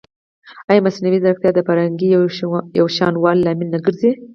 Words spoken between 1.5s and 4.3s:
د فرهنګي یوشان والي لامل نه ګرځي؟